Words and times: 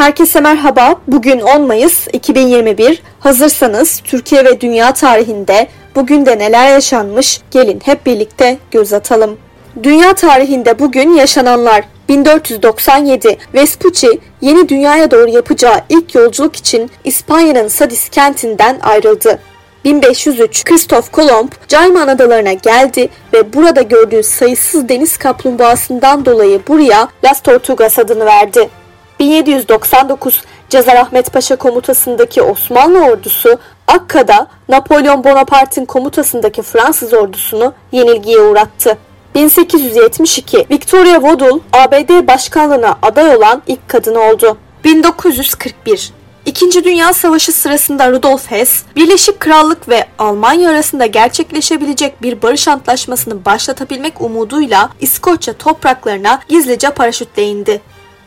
Herkese 0.00 0.40
merhaba. 0.40 0.94
Bugün 1.06 1.40
10 1.40 1.62
Mayıs 1.62 2.08
2021. 2.12 3.02
Hazırsanız 3.20 4.00
Türkiye 4.04 4.44
ve 4.44 4.60
dünya 4.60 4.92
tarihinde 4.92 5.68
bugün 5.94 6.26
de 6.26 6.38
neler 6.38 6.68
yaşanmış 6.70 7.40
gelin 7.50 7.80
hep 7.84 8.06
birlikte 8.06 8.58
göz 8.70 8.92
atalım. 8.92 9.38
Dünya 9.82 10.14
tarihinde 10.14 10.78
bugün 10.78 11.14
yaşananlar 11.14 11.84
1497 12.08 13.38
Vespucci 13.54 14.20
yeni 14.40 14.68
dünyaya 14.68 15.10
doğru 15.10 15.28
yapacağı 15.28 15.80
ilk 15.88 16.14
yolculuk 16.14 16.56
için 16.56 16.90
İspanya'nın 17.04 17.68
Sadis 17.68 18.08
kentinden 18.08 18.78
ayrıldı. 18.82 19.38
1503 19.84 20.64
Kristof 20.64 21.12
Kolomb 21.12 21.52
Cayman 21.68 22.08
adalarına 22.08 22.52
geldi 22.52 23.08
ve 23.32 23.52
burada 23.52 23.82
gördüğü 23.82 24.22
sayısız 24.22 24.88
deniz 24.88 25.16
kaplumbağasından 25.16 26.24
dolayı 26.24 26.60
buraya 26.68 27.08
Las 27.24 27.42
Tortugas 27.42 27.98
adını 27.98 28.26
verdi. 28.26 28.79
1799 29.20 30.42
Cezar 30.68 30.96
Ahmet 30.96 31.32
Paşa 31.32 31.56
komutasındaki 31.56 32.42
Osmanlı 32.42 33.04
ordusu 33.04 33.58
Akka'da 33.88 34.46
Napolyon 34.68 35.24
Bonaparte'ın 35.24 35.84
komutasındaki 35.84 36.62
Fransız 36.62 37.14
ordusunu 37.14 37.74
yenilgiye 37.92 38.40
uğrattı. 38.40 38.98
1872 39.34 40.66
Victoria 40.70 41.14
Woodhull 41.14 41.60
ABD 41.72 42.26
başkanlığına 42.26 42.98
aday 43.02 43.36
olan 43.36 43.62
ilk 43.66 43.88
kadın 43.88 44.14
oldu. 44.14 44.56
1941 44.84 46.12
İkinci 46.46 46.84
Dünya 46.84 47.12
Savaşı 47.12 47.52
sırasında 47.52 48.10
Rudolf 48.10 48.50
Hess, 48.50 48.82
Birleşik 48.96 49.40
Krallık 49.40 49.88
ve 49.88 50.06
Almanya 50.18 50.70
arasında 50.70 51.06
gerçekleşebilecek 51.06 52.22
bir 52.22 52.42
barış 52.42 52.68
antlaşmasını 52.68 53.44
başlatabilmek 53.44 54.20
umuduyla 54.20 54.90
İskoçya 55.00 55.54
topraklarına 55.54 56.40
gizlice 56.48 56.90
paraşütle 56.90 57.42
indi. 57.42 57.80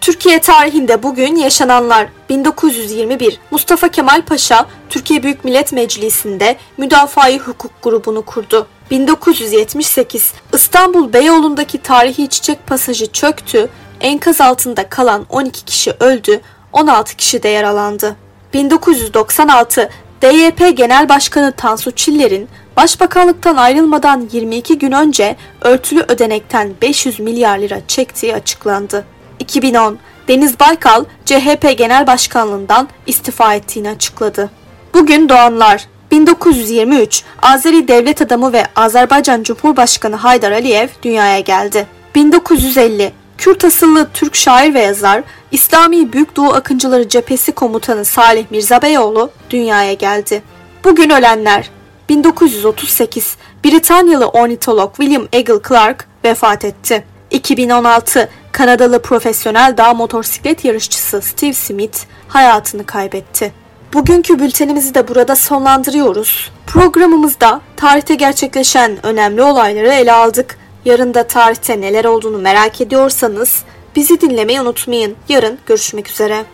Türkiye 0.00 0.38
tarihinde 0.38 1.02
bugün 1.02 1.36
yaşananlar 1.36 2.06
1921 2.28 3.40
Mustafa 3.50 3.88
Kemal 3.88 4.22
Paşa 4.22 4.66
Türkiye 4.88 5.22
Büyük 5.22 5.44
Millet 5.44 5.72
Meclisi'nde 5.72 6.56
Müdafaa-i 6.76 7.38
Hukuk 7.38 7.82
grubunu 7.82 8.22
kurdu. 8.22 8.66
1978 8.90 10.32
İstanbul 10.52 11.12
Beyoğlu'ndaki 11.12 11.78
tarihi 11.78 12.28
çiçek 12.28 12.66
pasajı 12.66 13.12
çöktü, 13.12 13.68
enkaz 14.00 14.40
altında 14.40 14.88
kalan 14.88 15.26
12 15.28 15.64
kişi 15.64 15.92
öldü, 16.00 16.40
16 16.72 17.16
kişi 17.16 17.42
de 17.42 17.48
yaralandı. 17.48 18.16
1996 18.54 19.90
DYP 20.22 20.76
Genel 20.76 21.08
Başkanı 21.08 21.52
Tansu 21.52 21.90
Çiller'in 21.90 22.48
Başbakanlıktan 22.76 23.56
ayrılmadan 23.56 24.28
22 24.32 24.78
gün 24.78 24.92
önce 24.92 25.36
örtülü 25.60 26.04
ödenekten 26.08 26.72
500 26.82 27.20
milyar 27.20 27.58
lira 27.58 27.80
çektiği 27.88 28.34
açıklandı. 28.34 29.04
2010 29.48 29.98
Deniz 30.28 30.60
Baykal 30.60 31.04
CHP 31.24 31.78
Genel 31.78 32.06
Başkanlığından 32.06 32.88
istifa 33.06 33.54
ettiğini 33.54 33.90
açıkladı. 33.90 34.50
Bugün 34.94 35.28
doğanlar 35.28 35.86
1923 36.10 37.24
Azeri 37.42 37.88
devlet 37.88 38.22
adamı 38.22 38.52
ve 38.52 38.66
Azerbaycan 38.76 39.42
Cumhurbaşkanı 39.42 40.16
Haydar 40.16 40.52
Aliyev 40.52 40.88
dünyaya 41.02 41.40
geldi. 41.40 41.86
1950 42.14 43.12
Kürt 43.38 43.64
asıllı 43.64 44.08
Türk 44.14 44.34
şair 44.34 44.74
ve 44.74 44.80
yazar, 44.80 45.22
İslami 45.50 46.12
Büyük 46.12 46.36
Doğu 46.36 46.52
Akıncıları 46.52 47.08
Cephesi 47.08 47.52
Komutanı 47.52 48.04
Salih 48.04 48.44
Mirza 48.50 48.82
Beyoğlu 48.82 49.30
dünyaya 49.50 49.92
geldi. 49.92 50.42
Bugün 50.84 51.10
ölenler 51.10 51.70
1938 52.08 53.36
Britanyalı 53.64 54.28
ornitolog 54.28 54.94
William 54.96 55.28
Eagle 55.32 55.68
Clark 55.68 56.06
vefat 56.24 56.64
etti. 56.64 57.04
2016 57.30 58.28
Kanadalı 58.52 59.02
profesyonel 59.02 59.74
dağ 59.76 59.94
motosiklet 59.94 60.64
yarışçısı 60.64 61.22
Steve 61.22 61.52
Smith 61.52 61.98
hayatını 62.28 62.86
kaybetti. 62.86 63.52
Bugünkü 63.94 64.38
bültenimizi 64.38 64.94
de 64.94 65.08
burada 65.08 65.36
sonlandırıyoruz. 65.36 66.52
Programımızda 66.66 67.60
tarihte 67.76 68.14
gerçekleşen 68.14 69.06
önemli 69.06 69.42
olayları 69.42 69.88
ele 69.88 70.12
aldık. 70.12 70.58
Yarın 70.84 71.14
da 71.14 71.22
tarihte 71.22 71.80
neler 71.80 72.04
olduğunu 72.04 72.38
merak 72.38 72.80
ediyorsanız 72.80 73.62
bizi 73.96 74.20
dinlemeyi 74.20 74.60
unutmayın. 74.60 75.16
Yarın 75.28 75.58
görüşmek 75.66 76.10
üzere. 76.10 76.44